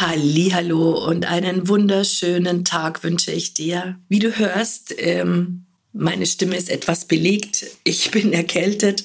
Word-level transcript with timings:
Hallo 0.00 0.92
und 1.08 1.26
einen 1.26 1.66
wunderschönen 1.66 2.64
Tag 2.64 3.02
wünsche 3.02 3.32
ich 3.32 3.52
dir. 3.52 3.98
Wie 4.08 4.20
du 4.20 4.38
hörst, 4.38 4.94
ähm, 4.96 5.66
meine 5.92 6.24
Stimme 6.24 6.56
ist 6.56 6.70
etwas 6.70 7.06
belegt. 7.06 7.66
Ich 7.82 8.12
bin 8.12 8.32
erkältet, 8.32 9.04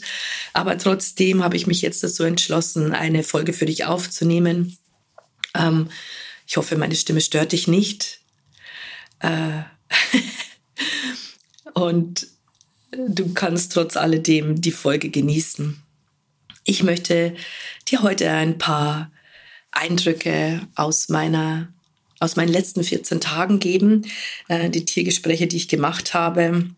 aber 0.54 0.78
trotzdem 0.78 1.44
habe 1.44 1.56
ich 1.56 1.66
mich 1.66 1.82
jetzt 1.82 2.04
dazu 2.04 2.22
entschlossen, 2.26 2.92
eine 2.92 3.24
Folge 3.24 3.54
für 3.54 3.66
dich 3.66 3.86
aufzunehmen. 3.86 4.78
Ähm, 5.56 5.90
ich 6.46 6.58
hoffe, 6.58 6.78
meine 6.78 6.96
Stimme 6.96 7.22
stört 7.22 7.54
dich 7.54 7.68
nicht. 7.68 8.20
Äh 9.18 9.64
und 11.74 12.28
du 12.92 13.34
kannst 13.34 13.72
trotz 13.72 13.98
alledem 13.98 14.62
die 14.62 14.72
Folge 14.72 15.10
genießen. 15.10 15.82
Ich 16.66 16.84
möchte 16.84 17.36
dir 17.88 18.04
heute 18.04 18.30
ein 18.30 18.60
paar 18.60 19.12
Eindrücke 19.74 20.68
aus 20.76 21.10
meiner 21.10 21.74
aus 22.20 22.38
meinen 22.38 22.54
letzten 22.54 22.86
14 22.86 23.20
Tagen 23.20 23.60
geben, 23.60 24.06
äh, 24.48 24.70
die 24.70 24.86
Tiergespräche, 24.86 25.46
die 25.46 25.58
ich 25.58 25.68
gemacht 25.68 26.14
habe 26.14 26.70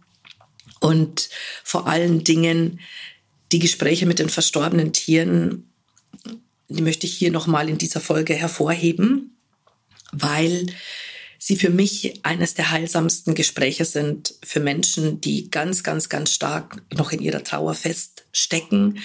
und 0.79 1.29
vor 1.63 1.87
allen 1.87 2.23
Dingen 2.23 2.79
die 3.51 3.59
Gespräche 3.59 4.07
mit 4.07 4.17
den 4.17 4.29
verstorbenen 4.29 4.91
Tieren, 4.91 5.69
die 6.67 6.81
möchte 6.81 7.05
ich 7.05 7.15
hier 7.15 7.31
nochmal 7.31 7.69
in 7.69 7.77
dieser 7.77 8.01
Folge 8.01 8.33
hervorheben, 8.33 9.37
weil 10.11 10.65
sie 11.37 11.55
für 11.55 11.69
mich 11.69 12.25
eines 12.25 12.55
der 12.55 12.71
heilsamsten 12.71 13.35
Gespräche 13.35 13.85
sind 13.85 14.33
für 14.43 14.59
Menschen, 14.59 15.21
die 15.21 15.51
ganz, 15.51 15.83
ganz, 15.83 16.09
ganz 16.09 16.33
stark 16.33 16.81
noch 16.91 17.11
in 17.11 17.21
ihrer 17.21 17.43
Trauer 17.43 17.75
feststecken 17.75 18.99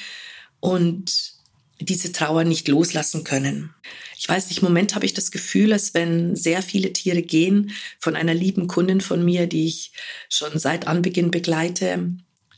und 0.61 1.35
diese 1.81 2.13
Trauer 2.13 2.45
nicht 2.45 2.69
loslassen 2.69 3.25
können. 3.25 3.75
Ich 4.17 4.29
weiß 4.29 4.49
nicht, 4.49 4.59
im 4.59 4.65
Moment 4.65 4.95
habe 4.95 5.07
ich 5.07 5.15
das 5.15 5.31
Gefühl, 5.31 5.73
als 5.73 5.95
wenn 5.95 6.37
sehr 6.37 6.63
viele 6.63 6.93
Tiere 6.93 7.23
gehen 7.23 7.73
von 7.99 8.17
einer 8.17 8.35
lieben 8.35 8.69
Kundin 8.69 9.01
von 9.01 9.25
mir, 9.25 9.47
die 9.47 9.67
ich 9.67 9.93
schon 10.29 10.59
seit 10.59 10.87
Anbeginn 10.87 11.31
begleite, 11.31 12.11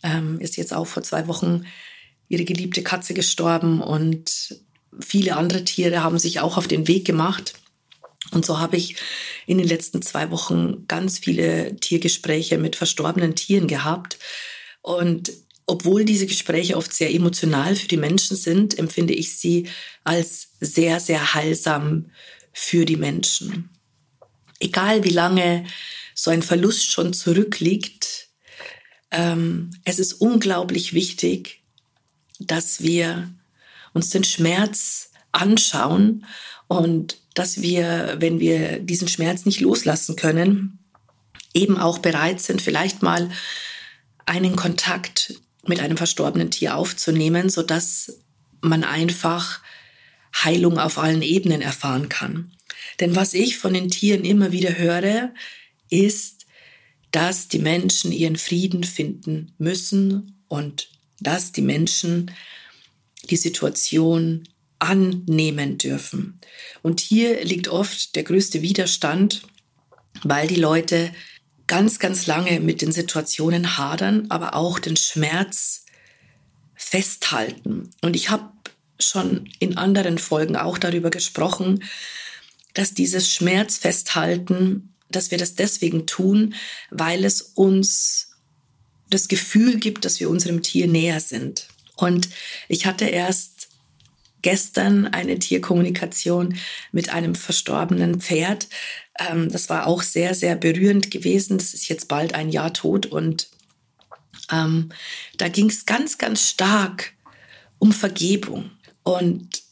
ähm, 0.02 0.40
ist 0.40 0.56
jetzt 0.56 0.74
auch 0.74 0.86
vor 0.86 1.02
zwei 1.02 1.28
Wochen 1.28 1.64
ihre 2.28 2.44
geliebte 2.44 2.82
Katze 2.82 3.14
gestorben 3.14 3.80
und 3.80 4.56
viele 5.00 5.36
andere 5.36 5.64
Tiere 5.64 6.02
haben 6.02 6.18
sich 6.18 6.40
auch 6.40 6.56
auf 6.56 6.66
den 6.66 6.88
Weg 6.88 7.04
gemacht. 7.04 7.54
Und 8.30 8.46
so 8.46 8.58
habe 8.58 8.76
ich 8.76 8.96
in 9.46 9.58
den 9.58 9.66
letzten 9.66 10.00
zwei 10.00 10.30
Wochen 10.30 10.86
ganz 10.88 11.18
viele 11.18 11.76
Tiergespräche 11.76 12.56
mit 12.56 12.76
verstorbenen 12.76 13.34
Tieren 13.34 13.66
gehabt. 13.66 14.18
Und 14.80 15.32
obwohl 15.66 16.04
diese 16.04 16.26
Gespräche 16.26 16.76
oft 16.76 16.92
sehr 16.92 17.12
emotional 17.12 17.76
für 17.76 17.88
die 17.88 17.96
Menschen 17.96 18.36
sind, 18.36 18.78
empfinde 18.78 19.14
ich 19.14 19.38
sie 19.38 19.68
als 20.04 20.50
sehr, 20.60 21.00
sehr 21.00 21.34
heilsam 21.34 22.10
für 22.52 22.84
die 22.84 22.96
Menschen. 22.96 23.70
Egal 24.60 25.04
wie 25.04 25.10
lange 25.10 25.64
so 26.14 26.30
ein 26.30 26.42
Verlust 26.42 26.90
schon 26.90 27.12
zurückliegt, 27.12 28.28
ähm, 29.10 29.70
es 29.84 29.98
ist 29.98 30.14
unglaublich 30.14 30.94
wichtig, 30.94 31.62
dass 32.38 32.82
wir 32.82 33.32
uns 33.92 34.10
den 34.10 34.24
Schmerz 34.24 35.10
anschauen 35.32 36.26
und 36.66 37.18
dass 37.34 37.62
wir, 37.62 38.16
wenn 38.18 38.40
wir 38.40 38.78
diesen 38.78 39.08
Schmerz 39.08 39.46
nicht 39.46 39.60
loslassen 39.60 40.16
können, 40.16 40.78
eben 41.54 41.78
auch 41.78 41.98
bereit 41.98 42.40
sind, 42.40 42.62
vielleicht 42.62 43.02
mal 43.02 43.30
einen 44.26 44.56
Kontakt 44.56 45.34
mit 45.66 45.80
einem 45.80 45.96
verstorbenen 45.96 46.50
Tier 46.50 46.76
aufzunehmen, 46.76 47.48
sodass 47.48 48.20
man 48.60 48.84
einfach 48.84 49.60
Heilung 50.34 50.78
auf 50.78 50.98
allen 50.98 51.22
Ebenen 51.22 51.62
erfahren 51.62 52.08
kann. 52.08 52.52
Denn 53.00 53.14
was 53.14 53.34
ich 53.34 53.58
von 53.58 53.74
den 53.74 53.90
Tieren 53.90 54.24
immer 54.24 54.52
wieder 54.52 54.76
höre, 54.76 55.32
ist, 55.88 56.46
dass 57.10 57.48
die 57.48 57.58
Menschen 57.58 58.12
ihren 58.12 58.36
Frieden 58.36 58.84
finden 58.84 59.52
müssen 59.58 60.42
und 60.48 60.88
dass 61.20 61.52
die 61.52 61.62
Menschen 61.62 62.30
die 63.30 63.36
Situation 63.36 64.48
annehmen 64.78 65.78
dürfen. 65.78 66.40
Und 66.82 67.00
hier 67.00 67.44
liegt 67.44 67.68
oft 67.68 68.16
der 68.16 68.24
größte 68.24 68.62
Widerstand, 68.62 69.42
weil 70.24 70.48
die 70.48 70.56
Leute 70.56 71.12
ganz, 71.66 71.98
ganz 71.98 72.26
lange 72.26 72.60
mit 72.60 72.82
den 72.82 72.92
Situationen 72.92 73.78
hadern, 73.78 74.26
aber 74.30 74.54
auch 74.54 74.78
den 74.78 74.96
Schmerz 74.96 75.84
festhalten. 76.74 77.90
Und 78.02 78.16
ich 78.16 78.30
habe 78.30 78.50
schon 78.98 79.48
in 79.58 79.76
anderen 79.76 80.18
Folgen 80.18 80.56
auch 80.56 80.78
darüber 80.78 81.10
gesprochen, 81.10 81.84
dass 82.74 82.94
dieses 82.94 83.30
Schmerz 83.30 83.78
festhalten, 83.78 84.94
dass 85.10 85.30
wir 85.30 85.38
das 85.38 85.54
deswegen 85.54 86.06
tun, 86.06 86.54
weil 86.90 87.24
es 87.24 87.42
uns 87.42 88.30
das 89.10 89.28
Gefühl 89.28 89.78
gibt, 89.78 90.04
dass 90.04 90.20
wir 90.20 90.30
unserem 90.30 90.62
Tier 90.62 90.86
näher 90.86 91.20
sind. 91.20 91.68
Und 91.96 92.30
ich 92.68 92.86
hatte 92.86 93.04
erst 93.04 93.61
gestern 94.42 95.06
eine 95.06 95.38
Tierkommunikation 95.38 96.56
mit 96.90 97.10
einem 97.10 97.34
verstorbenen 97.34 98.20
Pferd. 98.20 98.68
Ähm, 99.18 99.50
das 99.50 99.68
war 99.68 99.86
auch 99.86 100.02
sehr, 100.02 100.34
sehr 100.34 100.56
berührend 100.56 101.10
gewesen. 101.10 101.58
Das 101.58 101.74
ist 101.74 101.88
jetzt 101.88 102.08
bald 102.08 102.34
ein 102.34 102.50
Jahr 102.50 102.72
tot 102.72 103.06
und 103.06 103.48
ähm, 104.50 104.90
da 105.38 105.48
ging 105.48 105.68
es 105.68 105.86
ganz, 105.86 106.18
ganz 106.18 106.48
stark 106.48 107.12
um 107.78 107.92
Vergebung 107.92 108.70
und 109.02 109.62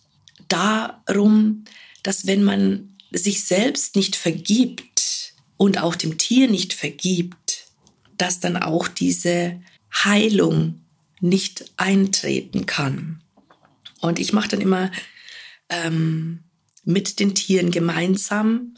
darum, 0.48 1.64
dass 2.02 2.26
wenn 2.26 2.42
man 2.42 2.96
sich 3.12 3.44
selbst 3.44 3.96
nicht 3.96 4.16
vergibt 4.16 5.34
und 5.56 5.78
auch 5.82 5.94
dem 5.94 6.18
Tier 6.18 6.48
nicht 6.48 6.72
vergibt, 6.72 7.66
dass 8.16 8.40
dann 8.40 8.56
auch 8.56 8.88
diese 8.88 9.60
Heilung 9.92 10.80
nicht 11.20 11.70
eintreten 11.76 12.66
kann. 12.66 13.22
Und 14.00 14.18
ich 14.18 14.32
mache 14.32 14.48
dann 14.48 14.60
immer 14.60 14.90
ähm, 15.68 16.40
mit 16.84 17.20
den 17.20 17.34
Tieren 17.34 17.70
gemeinsam, 17.70 18.74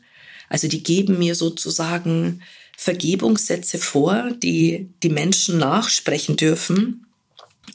also 0.49 0.69
die 0.69 0.83
geben 0.83 1.19
mir 1.19 1.35
sozusagen 1.35 2.43
Vergebungssätze 2.77 3.79
vor, 3.79 4.33
die 4.33 4.91
die 5.03 5.09
Menschen 5.09 5.59
nachsprechen 5.59 6.37
dürfen, 6.37 7.07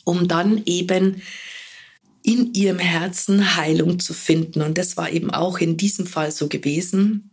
um 0.04 0.28
dann 0.28 0.62
eben 0.66 1.22
in 2.22 2.54
ihrem 2.54 2.80
Herzen 2.80 3.56
Heilung 3.56 4.00
zu 4.00 4.14
finden. 4.14 4.62
Und 4.62 4.78
das 4.78 4.98
war 4.98 5.10
eben 5.10 5.32
auch 5.32 5.60
in 5.60 5.78
diesem 5.78 6.06
Fall 6.06 6.32
so 6.32 6.50
gewesen. 6.50 7.32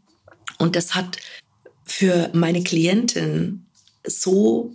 Und 0.58 0.76
das 0.76 0.94
hat 0.94 1.19
für 1.84 2.30
meine 2.32 2.62
Klientin 2.62 3.66
so 4.06 4.74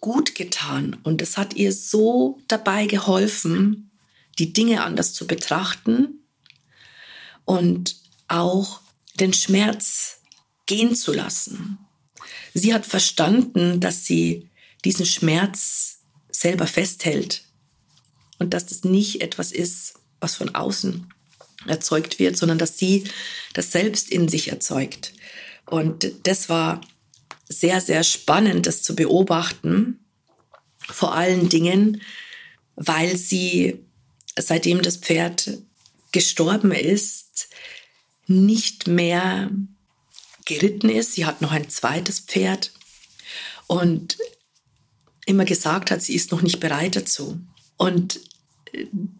gut 0.00 0.34
getan 0.34 0.96
und 1.04 1.22
es 1.22 1.36
hat 1.36 1.54
ihr 1.54 1.72
so 1.72 2.40
dabei 2.48 2.86
geholfen, 2.86 3.91
die 4.38 4.52
Dinge 4.52 4.82
anders 4.82 5.14
zu 5.14 5.26
betrachten 5.26 6.24
und 7.44 7.96
auch 8.28 8.80
den 9.14 9.32
Schmerz 9.32 10.20
gehen 10.66 10.94
zu 10.94 11.12
lassen. 11.12 11.78
Sie 12.54 12.72
hat 12.72 12.86
verstanden, 12.86 13.80
dass 13.80 14.04
sie 14.04 14.50
diesen 14.84 15.06
Schmerz 15.06 16.00
selber 16.30 16.66
festhält 16.66 17.44
und 18.38 18.54
dass 18.54 18.66
das 18.66 18.84
nicht 18.84 19.20
etwas 19.20 19.52
ist, 19.52 19.94
was 20.20 20.34
von 20.34 20.54
außen 20.54 21.12
erzeugt 21.66 22.18
wird, 22.18 22.36
sondern 22.36 22.58
dass 22.58 22.78
sie 22.78 23.04
das 23.52 23.70
selbst 23.70 24.10
in 24.10 24.28
sich 24.28 24.48
erzeugt. 24.48 25.12
Und 25.66 26.12
das 26.24 26.48
war 26.48 26.80
sehr, 27.48 27.80
sehr 27.80 28.02
spannend, 28.02 28.66
das 28.66 28.82
zu 28.82 28.96
beobachten. 28.96 30.00
Vor 30.78 31.14
allen 31.14 31.48
Dingen, 31.48 32.02
weil 32.74 33.16
sie 33.16 33.84
seitdem 34.38 34.82
das 34.82 34.96
Pferd 34.96 35.58
gestorben 36.12 36.72
ist, 36.72 37.48
nicht 38.26 38.86
mehr 38.86 39.50
geritten 40.44 40.88
ist. 40.88 41.14
Sie 41.14 41.24
hat 41.24 41.40
noch 41.40 41.52
ein 41.52 41.68
zweites 41.68 42.20
Pferd 42.20 42.72
und 43.66 44.18
immer 45.26 45.44
gesagt 45.44 45.90
hat, 45.90 46.02
sie 46.02 46.14
ist 46.14 46.32
noch 46.32 46.42
nicht 46.42 46.60
bereit 46.60 46.96
dazu. 46.96 47.40
Und 47.76 48.20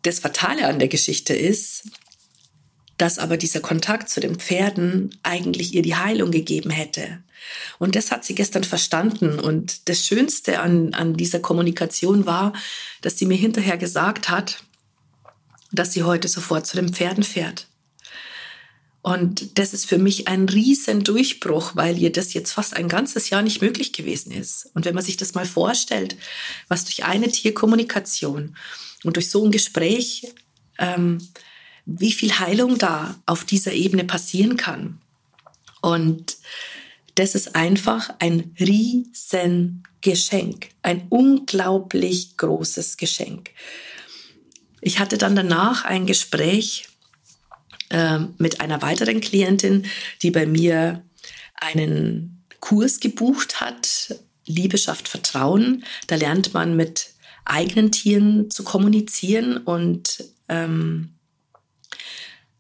das 0.03 0.19
Fatale 0.19 0.67
an 0.67 0.79
der 0.79 0.89
Geschichte 0.89 1.35
ist, 1.35 1.91
dass 2.99 3.19
aber 3.19 3.37
dieser 3.37 3.61
Kontakt 3.61 4.09
zu 4.09 4.21
den 4.21 4.37
Pferden 4.37 5.19
eigentlich 5.23 5.75
ihr 5.75 5.83
die 5.83 5.97
Heilung 5.97 6.31
gegeben 6.31 6.71
hätte. 6.71 7.23
Und 7.79 7.97
das 7.97 8.11
hat 8.11 8.25
sie 8.25 8.35
gestern 8.35 8.65
verstanden. 8.65 9.39
Und 9.39 9.89
das 9.89 10.07
Schönste 10.07 10.61
an, 10.61 10.95
an 10.95 11.15
dieser 11.15 11.41
Kommunikation 11.41 12.27
war, 12.27 12.53
dass 13.01 13.19
sie 13.19 13.27
mir 13.27 13.37
hinterher 13.37 13.77
gesagt 13.77 14.29
hat, 14.29 14.63
dass 15.73 15.93
sie 15.93 16.03
heute 16.03 16.29
sofort 16.29 16.67
zu 16.67 16.77
den 16.77 16.93
Pferden 16.93 17.25
fährt. 17.25 17.67
Und 19.03 19.59
das 19.59 19.75
ist 19.75 19.87
für 19.87 19.99
mich 19.99 20.29
ein 20.29 20.49
riesen 20.49 21.03
Durchbruch, 21.03 21.75
weil 21.75 21.99
ihr 21.99 22.13
das 22.13 22.35
jetzt 22.35 22.53
fast 22.53 22.75
ein 22.75 22.89
ganzes 22.89 23.31
Jahr 23.31 23.43
nicht 23.43 23.61
möglich 23.61 23.93
gewesen 23.93 24.31
ist. 24.31 24.71
Und 24.75 24.85
wenn 24.85 24.95
man 24.95 25.03
sich 25.03 25.17
das 25.17 25.35
mal 25.35 25.45
vorstellt, 25.45 26.17
was 26.69 26.85
durch 26.85 27.05
eine 27.05 27.29
Tierkommunikation 27.29 28.57
und 29.03 29.17
durch 29.17 29.29
so 29.29 29.45
ein 29.45 29.51
Gespräch, 29.51 30.33
ähm, 30.79 31.19
wie 31.85 32.13
viel 32.13 32.39
Heilung 32.39 32.79
da 32.79 33.21
auf 33.27 33.45
dieser 33.45 33.73
Ebene 33.73 34.05
passieren 34.05 34.57
kann. 34.57 35.01
Und 35.81 36.37
das 37.17 37.35
ist 37.35 37.57
einfach 37.57 38.11
ein 38.21 38.55
riesen 38.61 39.83
Geschenk, 40.01 40.69
ein 40.83 41.07
unglaublich 41.09 42.37
großes 42.37 42.97
Geschenk. 42.97 43.51
Ich 44.83 44.99
hatte 44.99 45.17
dann 45.17 45.37
danach 45.37 45.85
ein 45.85 46.07
Gespräch 46.07 46.89
äh, 47.89 48.19
mit 48.39 48.61
einer 48.61 48.83
weiteren 48.83 49.21
Klientin, 49.21 49.87
die 50.23 50.33
bei 50.33 50.45
mir 50.45 51.05
einen 51.55 52.45
Kurs 52.61 53.01
gebucht 53.01 53.61
hat, 53.61 54.17
Liebe 54.45 54.77
schafft 54.77 55.09
Vertrauen. 55.09 55.85
Da 56.09 56.17
lernt 56.17 56.53
man 56.53 56.77
mit 56.77 57.11
eigenen 57.45 57.93
Tieren 57.93 58.51
zu 58.51 58.65
kommunizieren 58.65 59.57
und 59.57 60.25
ähm, 60.49 61.11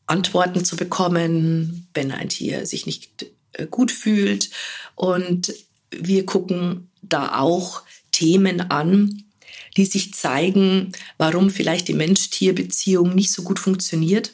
Antworten 0.06 0.64
zu 0.64 0.76
bekommen, 0.76 1.88
wenn 1.92 2.12
ein 2.12 2.28
Tier 2.28 2.66
sich 2.66 2.86
nicht 2.86 3.26
äh, 3.52 3.66
gut 3.66 3.90
fühlt. 3.90 4.50
Und 4.94 5.52
wir 5.90 6.24
gucken 6.24 6.90
da 7.02 7.40
auch 7.40 7.82
Themen 8.12 8.60
an, 8.70 9.24
die 9.76 9.86
sich 9.86 10.14
zeigen, 10.14 10.92
warum 11.18 11.50
vielleicht 11.50 11.88
die 11.88 11.94
Mensch-Tier-Beziehung 11.94 13.14
nicht 13.14 13.32
so 13.32 13.42
gut 13.42 13.58
funktioniert. 13.58 14.32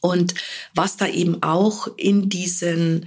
Und 0.00 0.34
was 0.74 0.96
da 0.96 1.06
eben 1.06 1.42
auch 1.42 1.88
in 1.96 2.28
diesen 2.28 3.06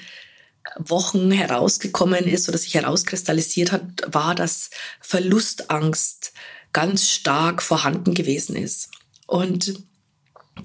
Wochen 0.77 1.31
herausgekommen 1.31 2.25
ist 2.25 2.47
oder 2.47 2.57
sich 2.57 2.73
herauskristallisiert 2.75 3.71
hat, 3.71 3.83
war, 4.07 4.35
dass 4.35 4.69
Verlustangst 5.01 6.33
ganz 6.71 7.09
stark 7.09 7.61
vorhanden 7.61 8.13
gewesen 8.13 8.55
ist. 8.55 8.89
Und 9.27 9.83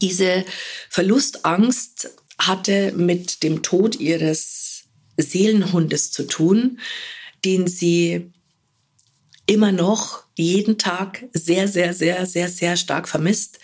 diese 0.01 0.45
Verlustangst 0.89 2.11
hatte 2.39 2.93
mit 2.93 3.43
dem 3.43 3.63
Tod 3.63 3.97
ihres 3.97 4.85
Seelenhundes 5.17 6.13
zu 6.13 6.27
tun, 6.27 6.79
den 7.45 7.67
sie 7.67 8.33
immer 9.49 9.73
noch 9.73 10.25
jeden 10.37 10.79
Tag 10.79 11.25
sehr, 11.33 11.67
sehr, 11.67 11.93
sehr, 11.95 12.27
sehr, 12.27 12.49
sehr 12.49 12.77
stark 12.77 13.09
vermisst 13.09 13.59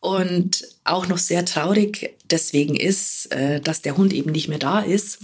und 0.00 0.64
auch 0.84 1.08
noch 1.08 1.18
sehr 1.18 1.44
traurig 1.46 2.14
deswegen 2.30 2.76
ist, 2.76 3.32
äh, 3.32 3.60
dass 3.60 3.82
der 3.82 3.96
Hund 3.96 4.12
eben 4.12 4.30
nicht 4.32 4.48
mehr 4.48 4.58
da 4.58 4.80
ist. 4.80 5.20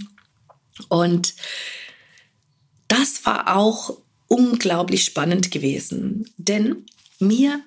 Und 0.89 1.35
das 2.87 3.25
war 3.25 3.55
auch 3.55 4.01
unglaublich 4.27 5.05
spannend 5.05 5.51
gewesen, 5.51 6.29
denn 6.37 6.85
mir 7.19 7.61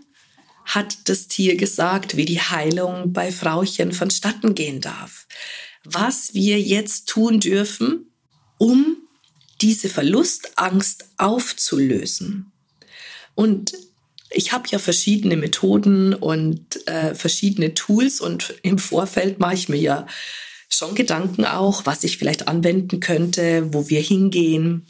hat 0.65 1.09
das 1.09 1.29
Tier 1.29 1.57
gesagt, 1.57 2.17
wie 2.17 2.25
die 2.25 2.41
Heilung 2.41 3.13
bei 3.13 3.31
Frauchen 3.31 3.93
vonstatten 3.93 4.55
gehen 4.55 4.81
darf. 4.81 5.27
Was 5.85 6.35
wir 6.35 6.61
jetzt 6.61 7.09
tun 7.09 7.39
dürfen, 7.39 8.11
um 8.59 8.97
diese 9.61 9.89
Verlustangst 9.89 11.07
aufzulösen. 11.17 12.53
Und 13.35 13.73
ich 14.31 14.53
habe 14.53 14.69
ja 14.69 14.79
verschiedene 14.79 15.37
Methoden 15.37 16.15
und 16.15 16.87
äh, 16.89 17.15
verschiedene 17.15 17.75
Tools 17.75 18.21
und 18.21 18.55
im 18.63 18.79
Vorfeld 18.79 19.39
mache 19.39 19.55
ich 19.55 19.69
mir 19.69 19.81
ja 19.81 20.07
schon 20.69 20.95
Gedanken 20.95 21.45
auch, 21.45 21.87
was 21.87 22.05
ich 22.05 22.19
vielleicht 22.19 22.49
anwenden 22.49 23.01
könnte, 23.01 23.73
wo 23.73 23.89
wir 23.89 24.01
hingehen, 24.01 24.87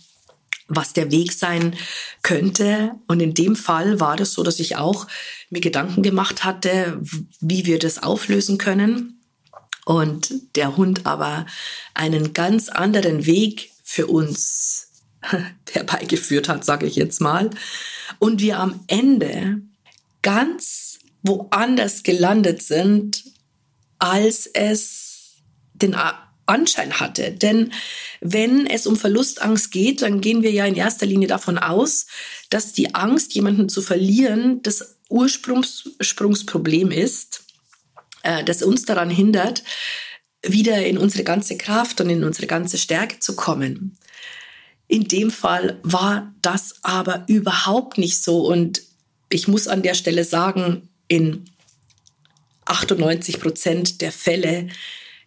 was 0.69 0.95
der 0.95 1.11
Weg 1.11 1.33
sein 1.33 1.77
könnte. 2.23 2.93
Und 3.07 3.21
in 3.21 3.35
dem 3.35 3.55
Fall 3.55 4.01
war 4.01 4.17
das 4.17 4.33
so, 4.33 4.43
dass 4.43 4.61
ich 4.61 4.77
auch 4.77 5.07
mir 5.51 5.61
Gedanken 5.61 6.03
gemacht 6.03 6.45
hatte, 6.45 7.01
wie 7.41 7.67
wir 7.67 7.79
das 7.79 8.03
auflösen 8.03 8.57
können. 8.57 9.21
Und 9.85 10.33
der 10.57 10.79
Hund 10.79 11.05
aber 11.05 11.45
einen 11.93 12.33
ganz 12.33 12.71
anderen 12.71 13.27
Weg 13.27 13.74
für 13.95 14.09
uns 14.09 14.89
herbeigeführt 15.71 16.49
hat, 16.49 16.65
sage 16.65 16.87
ich 16.87 16.97
jetzt 16.97 17.21
mal. 17.21 17.51
Und 18.19 18.41
wir 18.41 18.59
am 18.59 18.81
Ende 18.89 19.61
ganz 20.23 20.99
woanders 21.23 22.03
gelandet 22.03 22.61
sind, 22.61 23.23
als 24.01 24.47
es 24.47 25.37
den 25.75 25.97
Anschein 26.47 26.99
hatte. 26.99 27.31
Denn 27.31 27.73
wenn 28.21 28.67
es 28.67 28.89
um 28.89 28.97
Verlustangst 28.97 29.71
geht, 29.71 30.03
dann 30.03 30.21
gehen 30.21 30.43
wir 30.43 30.51
ja 30.51 30.67
in 30.67 30.75
erster 30.75 31.07
Linie 31.07 31.29
davon 31.29 31.57
aus, 31.57 32.07
dass 32.51 32.73
die 32.73 32.97
Angst, 32.97 33.35
jemanden 33.35 33.69
zu 33.69 33.81
verlieren, 33.81 34.61
das 34.63 34.97
Ursprungsproblem 35.09 36.91
ist, 36.91 37.45
äh, 38.25 38.43
das 38.43 38.63
uns 38.63 38.85
daran 38.85 39.11
hindert, 39.11 39.63
wieder 40.47 40.85
in 40.85 40.99
unsere 40.99 41.25
ganze 41.25 41.57
Kraft 41.57 42.01
und 42.01 42.11
in 42.11 42.25
unsere 42.25 42.47
ganze 42.47 42.79
Stärke 42.79 43.19
zu 43.19 43.37
kommen. 43.37 43.97
In 44.89 45.05
dem 45.05 45.31
Fall 45.31 45.79
war 45.83 46.33
das 46.43 46.77
aber 46.83 47.25
überhaupt 47.27 47.99
nicht 47.99 48.23
so. 48.23 48.47
Und 48.47 48.83
ich 49.31 49.49
muss 49.49 49.69
an 49.69 49.83
der 49.83 49.95
Stelle 49.95 50.25
sagen, 50.25 50.89
in 51.09 51.45
98 52.67 53.41
Prozent 53.41 54.01
der 54.01 54.13
Fälle 54.13 54.69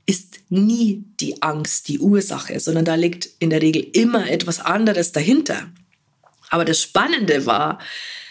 ist 0.06 0.40
nie 0.50 1.04
die 1.20 1.42
Angst 1.42 1.88
die 1.90 2.00
Ursache, 2.00 2.60
sondern 2.60 2.86
da 2.86 2.96
liegt 2.96 3.30
in 3.40 3.50
der 3.50 3.62
Regel 3.62 3.86
immer 3.94 4.30
etwas 4.30 4.60
anderes 4.60 5.12
dahinter. 5.12 5.70
Aber 6.50 6.64
das 6.64 6.82
Spannende 6.82 7.46
war, 7.46 7.80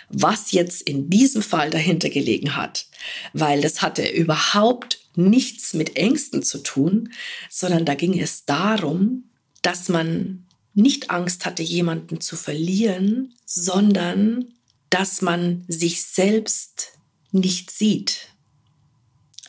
was 0.09 0.53
jetzt 0.53 0.83
in 0.83 1.11
diesem 1.11 1.43
Fall 1.43 1.71
dahinter 1.71 2.09
gelegen 2.09 2.57
hat, 2.57 2.87
weil 3.33 3.61
das 3.61 3.83
hatte 3.83 4.09
überhaupt 4.09 5.01
nichts 5.17 5.75
mit 5.75 5.97
Ängsten 5.97 6.43
zu 6.43 6.59
tun, 6.59 7.13
sondern 7.51 7.85
da 7.85 7.95
ging 7.95 8.19
es 8.19 8.45
darum, 8.45 9.31
dass 9.63 9.89
man 9.89 10.47
nicht 10.75 11.11
Angst 11.11 11.47
hatte, 11.47 11.63
jemanden 11.63 12.21
zu 12.21 12.37
verlieren, 12.37 13.35
sondern 13.45 14.53
dass 14.91 15.23
man 15.23 15.65
sich 15.69 16.03
selbst 16.05 16.93
nicht 17.33 17.71
sieht. 17.71 18.29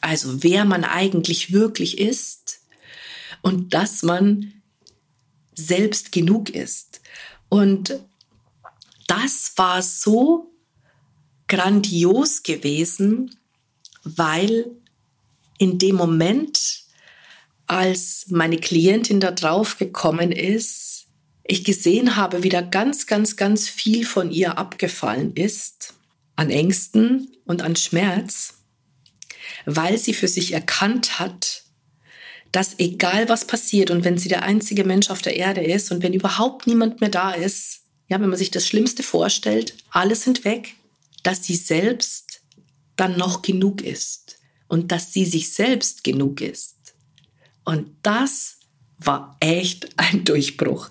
Also 0.01 0.43
wer 0.43 0.65
man 0.65 0.83
eigentlich 0.83 1.51
wirklich 1.51 1.97
ist 1.97 2.61
und 3.41 3.73
dass 3.73 4.03
man 4.03 4.53
selbst 5.53 6.11
genug 6.11 6.49
ist. 6.49 7.01
Und 7.49 7.99
das 9.07 9.53
war 9.55 9.81
so 9.81 10.51
grandios 11.47 12.43
gewesen, 12.43 13.35
weil 14.03 14.71
in 15.57 15.77
dem 15.77 15.95
Moment, 15.95 16.83
als 17.67 18.25
meine 18.29 18.57
Klientin 18.57 19.19
da 19.19 19.31
drauf 19.31 19.77
gekommen 19.77 20.31
ist, 20.31 21.07
ich 21.43 21.63
gesehen 21.63 22.15
habe, 22.15 22.43
wie 22.43 22.49
da 22.49 22.61
ganz, 22.61 23.07
ganz, 23.07 23.35
ganz 23.35 23.69
viel 23.69 24.05
von 24.05 24.31
ihr 24.31 24.57
abgefallen 24.57 25.33
ist, 25.35 25.93
an 26.35 26.49
Ängsten 26.49 27.35
und 27.45 27.61
an 27.61 27.75
Schmerz, 27.75 28.55
weil 29.65 29.97
sie 29.97 30.13
für 30.13 30.27
sich 30.27 30.53
erkannt 30.53 31.19
hat, 31.19 31.63
dass 32.51 32.79
egal 32.79 33.27
was 33.29 33.45
passiert 33.45 33.91
und 33.91 34.03
wenn 34.03 34.17
sie 34.17 34.29
der 34.29 34.43
einzige 34.43 34.83
Mensch 34.83 35.09
auf 35.09 35.21
der 35.21 35.35
Erde 35.35 35.61
ist 35.61 35.91
und 35.91 36.03
wenn 36.03 36.13
überhaupt 36.13 36.67
niemand 36.67 37.01
mehr 37.01 37.09
da 37.09 37.31
ist, 37.31 37.81
ja, 38.07 38.19
wenn 38.21 38.29
man 38.29 38.37
sich 38.37 38.51
das 38.51 38.65
Schlimmste 38.67 39.03
vorstellt, 39.03 39.75
alle 39.91 40.15
sind 40.15 40.45
weg, 40.45 40.75
dass 41.23 41.43
sie 41.43 41.55
selbst 41.55 42.41
dann 42.95 43.17
noch 43.17 43.41
genug 43.41 43.81
ist 43.81 44.36
und 44.67 44.91
dass 44.91 45.13
sie 45.13 45.25
sich 45.25 45.53
selbst 45.53 46.03
genug 46.03 46.41
ist. 46.41 46.75
Und 47.63 47.89
das 48.03 48.59
war 48.97 49.37
echt 49.39 49.89
ein 49.97 50.25
Durchbruch. 50.25 50.89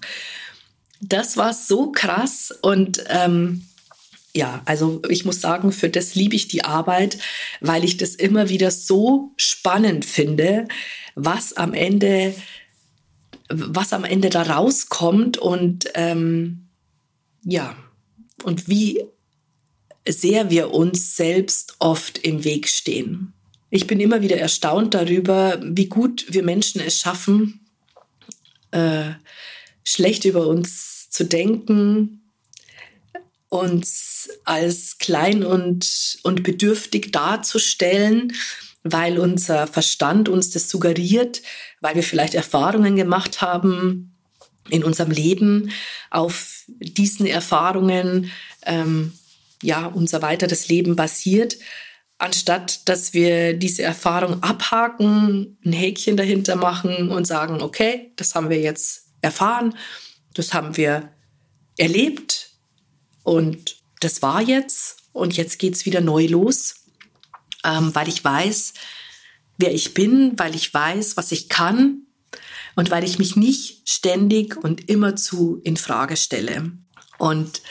Das 1.01 1.37
war 1.37 1.53
so 1.53 1.93
krass 1.93 2.55
und 2.63 3.05
ähm, 3.09 3.67
ja, 4.37 4.61
also 4.67 5.01
ich 5.09 5.25
muss 5.25 5.41
sagen, 5.41 5.73
für 5.73 5.89
das 5.89 6.15
liebe 6.15 6.37
ich 6.37 6.47
die 6.47 6.65
Arbeit, 6.65 7.19
weil 7.61 7.85
ich 7.85 7.97
das 7.97 8.15
immer 8.15 8.51
wieder 8.51 8.71
so 8.71 9.33
spannend 9.37 10.05
finde, 10.05 10.69
was 11.15 11.55
am 11.55 11.73
Ende, 11.73 12.35
was 13.49 13.95
am 13.95 14.05
Ende 14.05 14.29
da 14.29 14.43
rauskommt 14.43 15.39
und 15.39 15.87
ähm, 15.95 16.69
ja, 17.45 17.77
und 18.43 18.69
wie 18.69 19.03
sehr 20.07 20.51
wir 20.51 20.73
uns 20.73 21.17
selbst 21.17 21.77
oft 21.79 22.19
im 22.19 22.45
Weg 22.45 22.69
stehen. 22.69 23.33
Ich 23.71 23.87
bin 23.87 24.01
immer 24.01 24.23
wieder 24.23 24.39
erstaunt 24.39 24.95
darüber, 24.95 25.61
wie 25.63 25.87
gut 25.87 26.27
wir 26.29 26.43
Menschen 26.43 26.81
es 26.81 27.01
schaffen, 27.01 27.67
äh, 28.71 29.11
schlecht 29.85 30.25
über 30.25 30.47
uns 30.47 31.11
zu 31.11 31.25
denken, 31.25 32.33
uns 33.49 34.29
als 34.45 34.99
klein 34.99 35.45
und, 35.45 36.19
und 36.23 36.43
bedürftig 36.43 37.13
darzustellen, 37.13 38.33
weil 38.83 39.19
unser 39.19 39.67
Verstand 39.67 40.29
uns 40.29 40.51
das 40.51 40.69
suggeriert, 40.69 41.43
weil 41.81 41.97
wir 41.97 42.03
vielleicht 42.03 42.35
Erfahrungen 42.35 42.97
gemacht 42.97 43.41
haben 43.41 44.15
in 44.69 44.85
unserem 44.85 45.11
Leben, 45.11 45.71
auf 46.11 46.65
diesen 46.69 47.27
Erfahrungen 47.27 48.31
ähm, 48.63 49.13
ja 49.63 49.87
unser 49.87 50.23
weiteres 50.23 50.69
Leben 50.69 50.97
basiert, 50.97 51.57
anstatt 52.19 52.89
dass 52.89 53.13
wir 53.13 53.55
diese 53.55 53.83
Erfahrung 53.83 54.43
abhaken, 54.43 55.59
ein 55.65 55.73
Häkchen 55.73 56.17
dahinter 56.17 56.57
machen 56.57 57.11
und 57.11 57.27
sagen, 57.27 57.61
okay, 57.61 58.13
das 58.17 58.35
haben 58.35 58.51
wir 58.51 58.61
jetzt 58.61 59.09
erfahren, 59.21 59.75
das 60.35 60.55
haben 60.55 60.77
wir 60.77 61.11
erlebt 61.77 62.51
und 63.23 63.77
das 64.01 64.23
war 64.23 64.41
jetzt 64.41 64.99
und 65.13 65.37
jetzt 65.37 65.59
geht 65.59 65.75
es 65.75 65.87
wieder 65.87 66.01
neu 66.01 66.27
los, 66.27 66.87
ähm, 67.65 67.95
weil 67.95 68.09
ich 68.09 68.23
weiß, 68.23 68.75
wer 69.59 69.75
ich 69.75 69.95
bin, 69.95 70.39
weil 70.39 70.55
ich 70.55 70.73
weiß, 70.73 71.17
was 71.17 71.33
ich 71.33 71.49
kann 71.49 72.03
und 72.77 72.91
weil 72.91 73.05
ich 73.05 73.19
mich 73.19 73.37
nicht 73.37 73.89
ständig 73.89 74.57
und 74.57 74.89
immerzu 74.89 75.61
in 75.65 75.77
Frage 75.77 76.17
stelle. 76.17 76.73
Und 77.19 77.63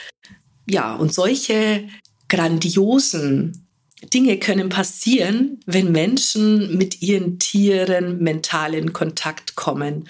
ja, 0.68 0.94
und 0.94 1.14
solche 1.14 1.88
grandiosen 2.28 3.65
Dinge 4.02 4.38
können 4.38 4.68
passieren, 4.68 5.60
wenn 5.66 5.90
Menschen 5.90 6.76
mit 6.76 7.02
ihren 7.02 7.38
Tieren 7.38 8.18
mental 8.18 8.74
in 8.74 8.92
Kontakt 8.92 9.56
kommen. 9.56 10.08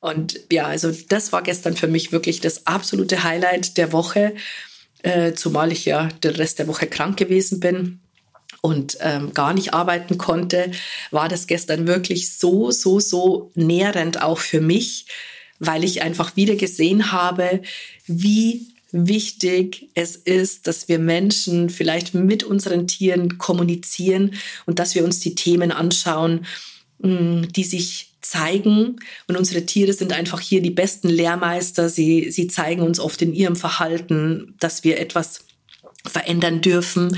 Und 0.00 0.40
ja, 0.50 0.66
also 0.66 0.92
das 1.08 1.32
war 1.32 1.42
gestern 1.42 1.76
für 1.76 1.88
mich 1.88 2.12
wirklich 2.12 2.40
das 2.40 2.66
absolute 2.66 3.22
Highlight 3.22 3.76
der 3.76 3.92
Woche, 3.92 4.34
äh, 5.02 5.32
zumal 5.32 5.72
ich 5.72 5.84
ja 5.84 6.08
den 6.24 6.34
Rest 6.34 6.58
der 6.58 6.68
Woche 6.68 6.86
krank 6.86 7.16
gewesen 7.16 7.60
bin 7.60 8.00
und 8.60 8.98
ähm, 9.00 9.34
gar 9.34 9.54
nicht 9.54 9.74
arbeiten 9.74 10.18
konnte, 10.18 10.70
war 11.10 11.28
das 11.28 11.46
gestern 11.46 11.86
wirklich 11.86 12.36
so, 12.36 12.70
so, 12.70 12.98
so 12.98 13.50
nährend 13.54 14.20
auch 14.22 14.38
für 14.38 14.60
mich, 14.60 15.06
weil 15.60 15.84
ich 15.84 16.02
einfach 16.02 16.36
wieder 16.36 16.56
gesehen 16.56 17.12
habe, 17.12 17.62
wie 18.06 18.66
wichtig 18.90 19.90
es 19.94 20.16
ist, 20.16 20.66
dass 20.66 20.88
wir 20.88 20.98
Menschen 20.98 21.70
vielleicht 21.70 22.14
mit 22.14 22.44
unseren 22.44 22.86
Tieren 22.86 23.38
kommunizieren 23.38 24.34
und 24.66 24.78
dass 24.78 24.94
wir 24.94 25.04
uns 25.04 25.20
die 25.20 25.34
Themen 25.34 25.72
anschauen, 25.72 26.46
mm, 26.98 27.42
die 27.54 27.64
sich 27.64 28.14
zeigen. 28.20 28.96
Und 29.26 29.36
unsere 29.36 29.64
Tiere 29.66 29.92
sind 29.92 30.12
einfach 30.12 30.40
hier 30.40 30.62
die 30.62 30.70
besten 30.70 31.08
Lehrmeister. 31.08 31.88
Sie, 31.88 32.30
sie 32.30 32.48
zeigen 32.48 32.82
uns 32.82 33.00
oft 33.00 33.22
in 33.22 33.34
ihrem 33.34 33.56
Verhalten, 33.56 34.54
dass 34.58 34.84
wir 34.84 34.98
etwas 34.98 35.44
verändern 36.04 36.60
dürfen. 36.60 37.16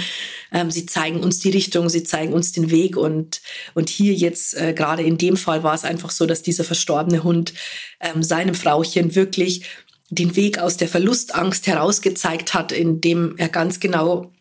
Ähm, 0.52 0.70
sie 0.70 0.86
zeigen 0.86 1.20
uns 1.20 1.38
die 1.38 1.50
Richtung, 1.50 1.88
sie 1.88 2.02
zeigen 2.02 2.32
uns 2.32 2.52
den 2.52 2.70
Weg 2.70 2.96
und, 2.96 3.40
und 3.74 3.88
hier 3.88 4.14
jetzt, 4.14 4.56
äh, 4.56 4.72
gerade 4.72 5.02
in 5.02 5.18
dem 5.18 5.36
Fall 5.36 5.62
war 5.62 5.74
es 5.74 5.84
einfach 5.84 6.10
so, 6.10 6.26
dass 6.26 6.42
dieser 6.42 6.64
verstorbene 6.64 7.22
Hund 7.22 7.54
ähm, 8.00 8.22
seinem 8.22 8.54
Frauchen 8.54 9.14
wirklich 9.14 9.64
den 10.10 10.36
Weg 10.36 10.58
aus 10.58 10.76
der 10.76 10.88
Verlustangst 10.88 11.66
herausgezeigt 11.66 12.52
hat, 12.52 12.72
indem 12.72 13.36
er 13.38 13.48
ganz 13.48 13.80
genau 13.80 14.32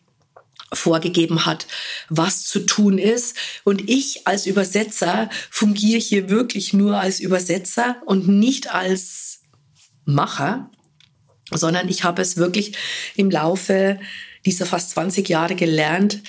vorgegeben 0.72 1.46
hat, 1.46 1.66
was 2.08 2.44
zu 2.44 2.60
tun 2.60 2.98
ist. 2.98 3.36
Und 3.64 3.88
ich 3.88 4.26
als 4.26 4.46
Übersetzer 4.46 5.30
fungiere 5.50 6.00
hier 6.00 6.28
wirklich 6.28 6.72
nur 6.72 6.98
als 6.98 7.20
Übersetzer 7.20 7.96
und 8.06 8.28
nicht 8.28 8.72
als 8.72 9.40
Macher, 10.04 10.70
sondern 11.52 11.88
ich 11.88 12.04
habe 12.04 12.22
es 12.22 12.36
wirklich 12.36 12.76
im 13.16 13.30
Laufe 13.30 13.98
dieser 14.46 14.66
fast 14.66 14.90
20 14.90 15.28
Jahre 15.28 15.54
gelernt, 15.54 16.22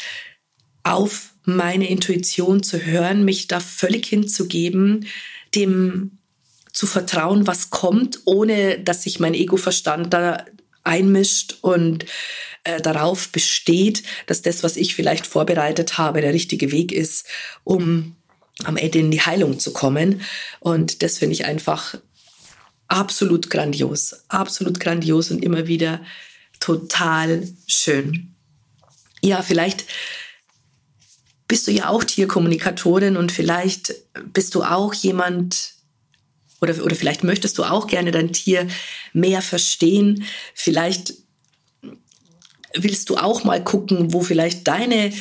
auf 0.83 1.33
meine 1.43 1.89
Intuition 1.89 2.63
zu 2.63 2.83
hören, 2.83 3.23
mich 3.23 3.47
da 3.47 3.59
völlig 3.59 4.07
hinzugeben, 4.07 5.07
dem 5.55 6.19
zu 6.71 6.87
vertrauen, 6.87 7.47
was 7.47 7.69
kommt, 7.69 8.19
ohne 8.25 8.79
dass 8.79 9.03
sich 9.03 9.19
mein 9.19 9.33
Ego-Verstand 9.33 10.13
da 10.13 10.45
einmischt 10.83 11.57
und 11.61 12.05
äh, 12.63 12.81
darauf 12.81 13.29
besteht, 13.29 14.03
dass 14.27 14.41
das, 14.41 14.63
was 14.63 14.77
ich 14.77 14.95
vielleicht 14.95 15.27
vorbereitet 15.27 15.97
habe, 15.97 16.21
der 16.21 16.33
richtige 16.33 16.71
Weg 16.71 16.91
ist, 16.91 17.25
um 17.63 18.15
am 18.63 18.77
Ende 18.77 18.99
in 18.99 19.11
die 19.11 19.21
Heilung 19.21 19.59
zu 19.59 19.73
kommen. 19.73 20.21
Und 20.59 21.03
das 21.03 21.17
finde 21.17 21.33
ich 21.33 21.45
einfach 21.45 21.95
absolut 22.87 23.49
grandios, 23.49 24.23
absolut 24.27 24.79
grandios 24.79 25.31
und 25.31 25.43
immer 25.43 25.67
wieder 25.67 26.01
total 26.59 27.47
schön. 27.65 28.35
Ja, 29.21 29.41
vielleicht 29.41 29.85
bist 31.47 31.67
du 31.67 31.71
ja 31.71 31.89
auch 31.89 32.03
Tierkommunikatorin 32.03 33.17
und 33.17 33.31
vielleicht 33.31 33.93
bist 34.33 34.55
du 34.55 34.63
auch 34.63 34.93
jemand, 34.93 35.73
oder, 36.61 36.83
oder 36.83 36.95
vielleicht 36.95 37.23
möchtest 37.23 37.57
du 37.57 37.63
auch 37.63 37.87
gerne 37.87 38.11
dein 38.11 38.31
Tier 38.31 38.67
mehr 39.13 39.41
verstehen. 39.41 40.23
Vielleicht 40.53 41.15
willst 42.73 43.09
du 43.09 43.17
auch 43.17 43.43
mal 43.43 43.63
gucken, 43.63 44.13
wo 44.13 44.21
vielleicht 44.21 44.67
deine 44.67 45.11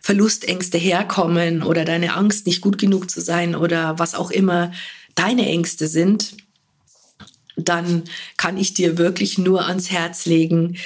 Verlustängste 0.00 0.78
herkommen 0.78 1.62
oder 1.62 1.84
deine 1.84 2.14
Angst, 2.14 2.46
nicht 2.46 2.62
gut 2.62 2.78
genug 2.78 3.10
zu 3.10 3.20
sein 3.20 3.54
oder 3.54 3.98
was 3.98 4.14
auch 4.14 4.30
immer 4.30 4.72
deine 5.14 5.46
Ängste 5.46 5.88
sind 5.88 6.34
dann 7.58 8.04
kann 8.36 8.56
ich 8.56 8.74
dir 8.74 8.98
wirklich 8.98 9.36
nur 9.36 9.66
ans 9.66 9.90
Herz 9.90 10.26
legen, 10.26 10.76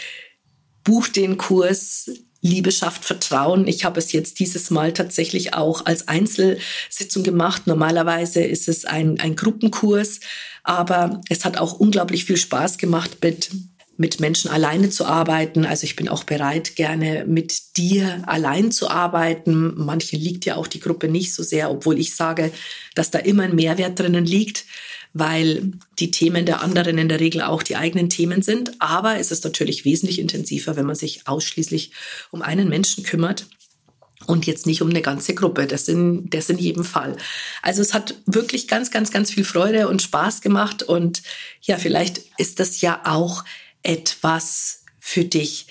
buch 0.85 1.09
den 1.09 1.37
Kurs 1.37 2.11
Liebe 2.43 2.73
schafft 2.73 3.05
Vertrauen. 3.05 3.69
Ich 3.69 3.85
habe 3.85 4.01
es 4.01 4.11
jetzt 4.11 4.41
dieses 4.41 4.71
Mal 4.71 4.93
tatsächlich 4.93 5.55
auch 5.55 5.87
als 5.87 6.09
Einzelsitzung 6.09 7.23
gemacht. 7.23 7.67
Normalerweise 7.67 8.43
ist 8.43 8.69
es 8.69 8.85
ein, 8.85 9.21
ein 9.21 9.37
Gruppenkurs, 9.37 10.19
aber 10.65 11.21
es 11.29 11.45
hat 11.45 11.57
auch 11.57 11.75
unglaublich 11.75 12.25
viel 12.25 12.37
Spaß 12.37 12.79
gemacht, 12.79 13.19
mit, 13.23 13.51
mit 13.97 14.19
Menschen 14.19 14.51
alleine 14.51 14.91
zu 14.91 15.07
arbeiten. 15.07 15.65
Also 15.65 15.85
ich 15.85 15.95
bin 15.95 16.09
auch 16.09 16.25
bereit, 16.25 16.75
gerne 16.75 17.25
mit 17.29 17.77
dir 17.77 18.25
allein 18.27 18.73
zu 18.73 18.91
arbeiten. 18.91 19.75
Manchen 19.77 20.19
liegt 20.19 20.45
ja 20.45 20.57
auch 20.57 20.67
die 20.67 20.81
Gruppe 20.81 21.07
nicht 21.07 21.33
so 21.33 21.45
sehr, 21.45 21.71
obwohl 21.71 21.97
ich 22.01 22.17
sage, 22.17 22.51
dass 22.97 23.13
da 23.13 23.21
immer 23.21 23.45
ein 23.45 23.55
Mehrwert 23.55 24.01
drinnen 24.01 24.27
liegt 24.27 24.65
weil 25.15 25.73
die 25.99 26.11
Themen 26.11 26.47
der 26.47 26.63
anderen 26.63 26.99
in 26.99 27.09
der 27.09 27.21
Regel 27.21 27.43
auch 27.43 27.63
die 27.63 27.77
eigenen 27.77 28.09
Themen 28.09 28.43
sind. 28.43 28.73
Aber 28.81 29.19
es 29.19 29.31
ist 29.31 29.45
natürlich 29.45 29.85
wesentlich 29.85 30.19
intensiver, 30.19 30.77
wenn 30.77 30.87
man 30.87 30.97
sich 30.97 31.27
ausschließlich 31.27 31.93
um 32.31 32.43
einen 32.43 32.69
Menschen 32.69 33.05
kümmert 33.05 33.47
und 34.27 34.47
jetzt 34.47 34.67
nicht 34.67 34.83
um 34.83 34.91
eine 34.91 35.03
ganze 35.03 35.35
Gruppe. 35.35 35.67
Das 35.67 35.89
in, 35.89 36.31
das 36.31 36.49
in 36.49 36.59
jedem 36.59 36.85
Fall. 36.85 37.17
Also 37.61 37.83
es 37.83 37.95
hat 37.95 38.15
wirklich 38.27 38.69
ganz, 38.69 38.91
ganz, 38.91 39.11
ganz 39.11 39.31
viel 39.31 39.45
Freude 39.45 39.89
und 39.89 40.03
Spaß 40.03 40.41
gemacht. 40.41 40.83
Und 40.83 41.23
ja, 41.61 41.77
vielleicht 41.77 42.23
ist 42.39 42.61
das 42.61 42.81
ja 42.81 43.03
auch 43.05 43.45
etwas 43.83 44.85
für 44.99 45.25
dich. 45.25 45.67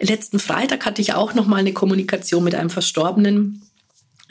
Letzten 0.00 0.38
Freitag 0.38 0.84
hatte 0.86 1.02
ich 1.02 1.14
auch 1.14 1.34
noch 1.34 1.46
mal 1.46 1.56
eine 1.56 1.72
Kommunikation 1.72 2.44
mit 2.44 2.54
einem 2.54 2.70
Verstorbenen 2.70 3.67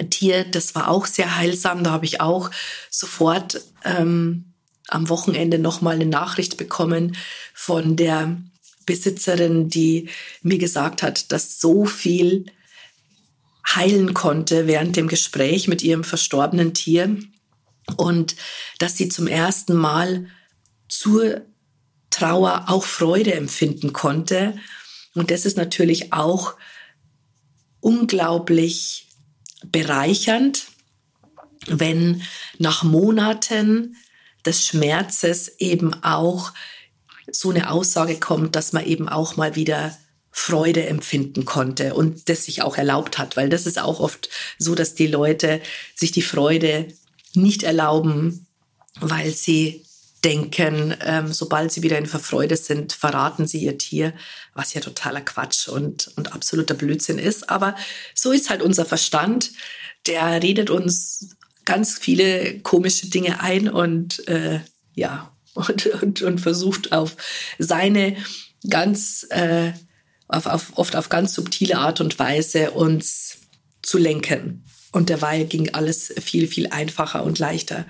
Tier. 0.10 0.44
Das 0.44 0.76
war 0.76 0.90
auch 0.90 1.06
sehr 1.06 1.38
heilsam. 1.38 1.84
Da 1.84 1.92
habe 1.92 2.06
ich 2.06 2.22
auch 2.22 2.52
sofort 2.90 3.62
ähm, 3.84 4.54
am 4.88 5.10
Wochenende 5.10 5.60
nochmal 5.60 5.96
eine 5.96 6.06
Nachricht 6.06 6.58
bekommen 6.58 7.16
von 7.54 7.96
der 7.96 8.38
Besitzerin, 8.86 9.70
die 9.70 10.10
mir 10.42 10.58
gesagt 10.58 11.04
hat, 11.04 11.32
dass 11.32 11.60
so 11.60 11.86
viel 11.86 12.46
heilen 13.76 14.14
konnte 14.14 14.66
während 14.66 14.96
dem 14.96 15.08
Gespräch 15.08 15.68
mit 15.68 15.84
ihrem 15.84 16.04
verstorbenen 16.04 16.74
Tier 16.74 17.18
und 17.98 18.36
dass 18.80 18.98
sie 18.98 19.10
zum 19.10 19.28
ersten 19.28 19.76
Mal 19.76 20.28
zur 20.88 21.42
Trauer 22.10 22.66
auch 22.68 22.86
Freude 22.86 23.34
empfinden 23.34 23.94
konnte. 23.94 24.58
Und 25.14 25.32
das 25.32 25.46
ist 25.46 25.58
natürlich 25.58 26.14
auch 26.14 26.56
unglaublich 27.82 29.07
bereichernd, 29.66 30.68
wenn 31.68 32.22
nach 32.58 32.84
Monaten 32.84 33.96
des 34.46 34.66
Schmerzes 34.66 35.50
eben 35.60 35.94
auch 36.04 36.54
so 37.32 37.50
eine 37.50 37.70
Aussage 37.70 38.20
kommt, 38.20 38.56
dass 38.56 38.74
man 38.74 38.86
eben 38.86 39.10
auch 39.10 39.36
mal 39.36 39.56
wieder 39.56 39.98
Freude 40.32 40.86
empfinden 40.86 41.46
konnte 41.46 41.94
und 41.96 42.30
das 42.30 42.46
sich 42.46 42.62
auch 42.62 42.78
erlaubt 42.78 43.18
hat, 43.18 43.36
weil 43.36 43.50
das 43.50 43.66
ist 43.66 43.80
auch 43.80 44.00
oft 44.00 44.30
so, 44.60 44.76
dass 44.76 44.94
die 44.94 45.08
Leute 45.08 45.62
sich 45.96 46.12
die 46.12 46.22
Freude 46.22 46.88
nicht 47.34 47.64
erlauben, 47.64 48.46
weil 49.00 49.32
sie 49.32 49.84
denken, 50.24 50.96
ähm, 51.02 51.32
sobald 51.32 51.72
sie 51.72 51.84
wieder 51.84 51.98
in 51.98 52.06
Verfreude 52.06 52.58
sind, 52.58 52.94
verraten 52.94 53.48
sie 53.48 53.60
ihr 53.60 53.78
Tier, 53.78 54.14
was 54.54 54.74
ja 54.74 54.82
totaler 54.82 55.22
Quatsch 55.22 55.68
und, 55.68 56.12
und 56.16 56.34
absoluter 56.34 56.74
Blödsinn 56.74 57.20
ist. 57.20 57.50
Aber 57.50 57.76
so 58.16 58.32
ist 58.32 58.50
halt 58.50 58.62
unser 58.62 58.86
Verstand. 58.86 59.52
Der 60.06 60.42
redet 60.42 60.70
uns 60.70 61.36
ganz 61.66 61.98
viele 62.00 62.60
komische 62.60 63.08
Dinge 63.08 63.42
ein 63.42 63.70
und 63.70 64.28
äh, 64.28 64.62
ja, 64.96 65.32
und, 65.54 65.86
und, 66.02 66.22
und 66.22 66.40
versucht 66.40 66.92
auf 66.92 67.16
seine 67.60 68.18
ganz, 68.68 69.26
äh, 69.30 69.74
auf, 70.28 70.46
auf, 70.46 70.78
oft 70.78 70.96
auf 70.96 71.10
ganz 71.10 71.34
subtile 71.34 71.78
Art 71.78 72.02
und 72.02 72.18
Weise 72.20 72.72
uns 72.72 73.38
zu 73.82 73.98
lenken. 73.98 74.64
Und 74.92 75.10
derweil 75.10 75.46
ging 75.46 75.74
alles 75.74 76.14
viel, 76.20 76.48
viel 76.48 76.68
einfacher 76.68 77.24
und 77.24 77.40
leichter 77.40 77.86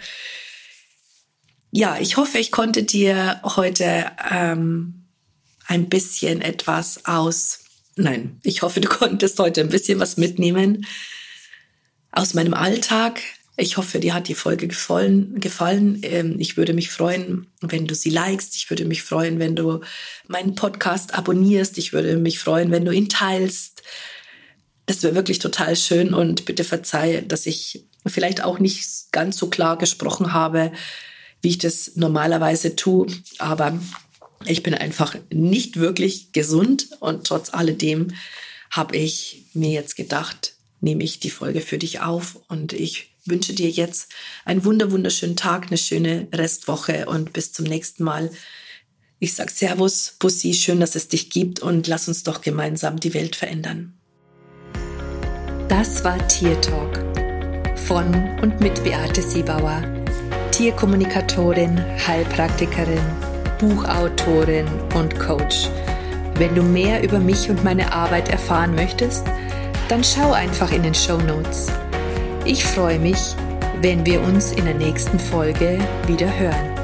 ja, 1.77 1.99
ich 1.99 2.17
hoffe, 2.17 2.39
ich 2.39 2.51
konnte 2.51 2.81
dir 2.81 3.39
heute 3.43 4.07
ähm, 4.31 5.05
ein 5.67 5.89
bisschen 5.89 6.41
etwas 6.41 7.05
aus, 7.05 7.59
nein, 7.95 8.39
ich 8.41 8.63
hoffe, 8.63 8.81
du 8.81 8.89
konntest 8.89 9.37
heute 9.37 9.61
ein 9.61 9.69
bisschen 9.69 9.99
was 9.99 10.17
mitnehmen 10.17 10.87
aus 12.11 12.33
meinem 12.33 12.55
Alltag. 12.55 13.21
Ich 13.57 13.77
hoffe, 13.77 13.99
dir 13.99 14.15
hat 14.15 14.27
die 14.27 14.33
Folge 14.33 14.67
gefallen. 14.67 15.39
gefallen. 15.39 15.99
Ähm, 16.01 16.37
ich 16.39 16.57
würde 16.57 16.73
mich 16.73 16.89
freuen, 16.89 17.45
wenn 17.61 17.85
du 17.85 17.93
sie 17.93 18.09
likest. 18.09 18.55
Ich 18.55 18.71
würde 18.71 18.85
mich 18.85 19.03
freuen, 19.03 19.37
wenn 19.37 19.55
du 19.55 19.81
meinen 20.27 20.55
Podcast 20.55 21.13
abonnierst. 21.13 21.77
Ich 21.77 21.93
würde 21.93 22.17
mich 22.17 22.39
freuen, 22.39 22.71
wenn 22.71 22.85
du 22.85 22.91
ihn 22.91 23.07
teilst. 23.07 23.83
Das 24.87 25.03
wäre 25.03 25.13
wirklich 25.13 25.37
total 25.37 25.75
schön 25.75 26.15
und 26.15 26.45
bitte 26.45 26.63
verzeih, 26.63 27.21
dass 27.21 27.45
ich 27.45 27.85
vielleicht 28.07 28.43
auch 28.43 28.57
nicht 28.57 29.11
ganz 29.11 29.37
so 29.37 29.47
klar 29.47 29.77
gesprochen 29.77 30.33
habe 30.33 30.71
wie 31.47 31.51
ich 31.51 31.57
das 31.59 31.93
normalerweise 31.95 32.75
tue. 32.75 33.07
Aber 33.37 33.79
ich 34.45 34.63
bin 34.63 34.73
einfach 34.73 35.15
nicht 35.33 35.77
wirklich 35.77 36.33
gesund 36.33 36.89
und 36.99 37.25
trotz 37.25 37.53
alledem 37.53 38.09
habe 38.69 38.97
ich 38.97 39.45
mir 39.53 39.71
jetzt 39.71 39.95
gedacht, 39.95 40.55
nehme 40.81 41.05
ich 41.05 41.21
die 41.21 41.29
Folge 41.29 41.61
für 41.61 41.77
dich 41.77 42.01
auf 42.01 42.37
und 42.49 42.73
ich 42.73 43.11
wünsche 43.23 43.53
dir 43.53 43.69
jetzt 43.69 44.11
einen 44.43 44.65
wunder 44.65 44.91
wunderschönen 44.91 45.37
Tag, 45.37 45.67
eine 45.67 45.77
schöne 45.77 46.27
Restwoche 46.33 47.05
und 47.05 47.31
bis 47.31 47.53
zum 47.53 47.63
nächsten 47.63 48.03
Mal. 48.03 48.29
Ich 49.19 49.33
sage 49.33 49.51
Servus, 49.51 50.15
Bussi, 50.19 50.53
schön, 50.53 50.81
dass 50.81 50.95
es 50.95 51.07
dich 51.07 51.29
gibt 51.29 51.61
und 51.61 51.87
lass 51.87 52.09
uns 52.09 52.23
doch 52.23 52.41
gemeinsam 52.41 52.99
die 52.99 53.13
Welt 53.13 53.37
verändern. 53.37 53.93
Das 55.69 56.03
war 56.03 56.27
Tier 56.27 56.59
Talk 56.59 56.97
von 57.87 58.13
und 58.41 58.59
mit 58.59 58.83
Beate 58.83 59.21
Siebauer 59.21 59.96
Tierkommunikatorin, 60.57 61.79
Heilpraktikerin, 62.07 63.03
Buchautorin 63.59 64.65
und 64.95 65.19
Coach. 65.19 65.69
Wenn 66.39 66.55
du 66.55 66.63
mehr 66.63 67.03
über 67.03 67.19
mich 67.19 67.47
und 67.51 67.63
meine 67.63 67.93
Arbeit 67.93 68.29
erfahren 68.29 68.73
möchtest, 68.73 69.23
dann 69.87 70.03
schau 70.03 70.31
einfach 70.31 70.71
in 70.71 70.81
den 70.81 70.95
Show 70.95 71.19
Notes. 71.19 71.67
Ich 72.43 72.65
freue 72.65 72.97
mich, 72.97 73.35
wenn 73.83 74.03
wir 74.03 74.19
uns 74.19 74.51
in 74.51 74.65
der 74.65 74.73
nächsten 74.73 75.19
Folge 75.19 75.77
wieder 76.07 76.39
hören. 76.39 76.76